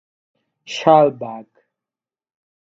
[0.73, 1.51] Schalburg.